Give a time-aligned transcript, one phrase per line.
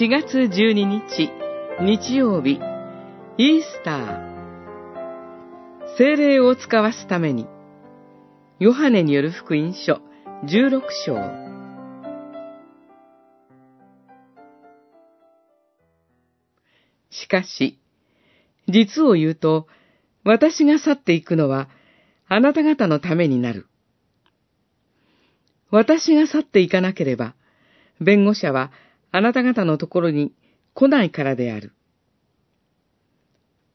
[0.00, 1.30] 4月12日、
[1.82, 2.58] 日曜日、
[3.36, 4.32] イースター。
[5.98, 7.46] 精霊を使わすために、
[8.58, 10.00] ヨハネによる福音書
[10.46, 11.16] 16章。
[17.10, 17.78] しかし、
[18.68, 19.66] 実を言うと、
[20.24, 21.68] 私が去っていくのは、
[22.28, 23.66] あなた方のためになる。
[25.70, 27.34] 私が去っていかなければ、
[28.00, 28.72] 弁護者は
[29.12, 30.32] あなた方のところに
[30.74, 31.72] 来ないからである。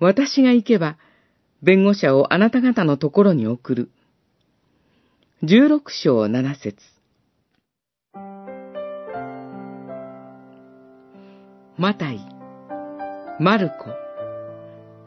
[0.00, 0.98] 私が行けば、
[1.62, 3.90] 弁護者をあなた方のところに送る。
[5.42, 6.76] 十六章七節
[11.78, 12.18] マタイ、
[13.38, 13.74] マルコ、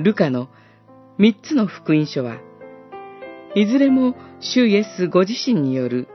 [0.00, 0.48] ルカの
[1.18, 2.38] 三つの福音書は、
[3.56, 6.08] いずれも主イエスご自身による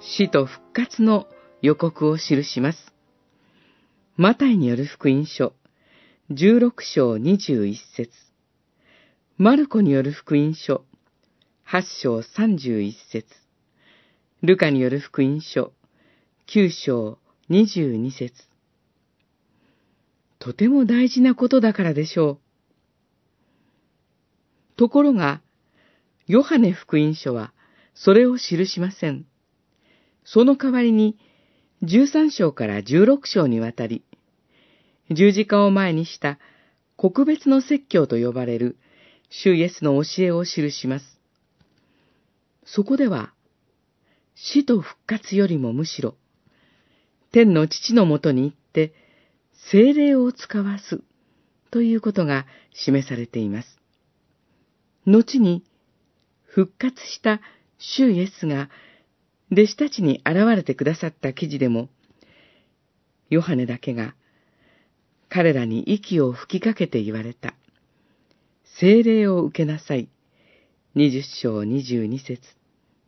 [0.00, 1.26] 死と復活の
[1.60, 2.97] 予告を記します。
[4.20, 5.52] マタイによる福音書、
[6.32, 8.10] 16章21節。
[9.36, 10.84] マルコによる福音書、
[11.68, 13.28] 8章31節。
[14.42, 15.72] ルカによる福音書、
[16.48, 18.32] 9章22節。
[20.40, 22.38] とても大事なことだからでしょう。
[24.74, 25.42] ところが、
[26.26, 27.52] ヨハネ福音書は
[27.94, 29.26] それを記しません。
[30.24, 31.16] その代わりに、
[31.84, 34.02] 13章から16章にわたり、
[35.10, 36.38] 十字架を前にした
[36.96, 38.76] 国別の説教と呼ばれる
[39.30, 41.18] 主イエスの教えを記します。
[42.64, 43.32] そこでは、
[44.34, 46.16] 死と復活よりもむしろ、
[47.32, 48.92] 天の父のもとに行って、
[49.70, 51.02] 精霊を使わす
[51.70, 53.78] ということが示されています。
[55.06, 55.64] 後に、
[56.44, 57.40] 復活した
[57.78, 58.68] 主イエスが
[59.52, 61.88] 弟子たちに現れてくださった記事でも、
[63.30, 64.14] ヨハネだけが
[65.28, 67.54] 彼らに息を吹きかけて言われた。
[68.80, 70.08] 精霊を受けなさい。
[70.94, 72.40] 二十章二十二節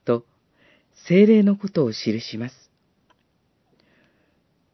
[0.04, 0.24] と、
[1.08, 2.70] 精霊のことを記します。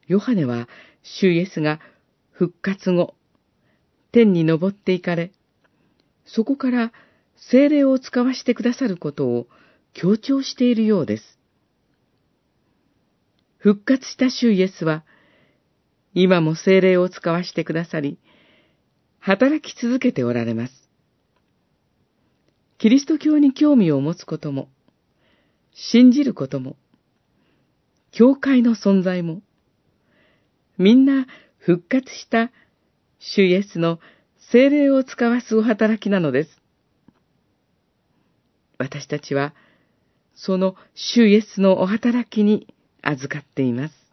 [0.06, 0.68] ヨハネは、
[1.02, 1.80] 主イエスが
[2.30, 3.14] 復活後、
[4.12, 5.32] 天に昇っていかれ、
[6.24, 6.92] そこから
[7.36, 9.46] 精霊を使わしてくださることを
[9.92, 11.38] 強調しているようです。
[13.58, 15.04] 復活した主イエスは、
[16.19, 18.19] 今も精霊を使わしてくださり、
[19.19, 20.72] 働き続けておられます。
[22.78, 24.71] キリスト教に興味を持つことも、
[25.75, 26.76] 信じることも、
[28.12, 29.43] 教会の存在も、
[30.78, 31.26] みんな
[31.59, 32.50] 復活した
[33.19, 33.99] 主イエスの
[34.50, 36.62] 精霊を使わすお働きなのです。
[38.78, 39.55] 私たちは、
[40.34, 44.06] その主イエスのお働きに預かっています。